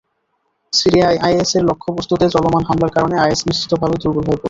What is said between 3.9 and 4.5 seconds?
দুর্বল হয়ে পড়বে।